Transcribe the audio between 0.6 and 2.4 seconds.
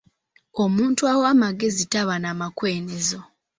Omuntu ow'amagezi taba na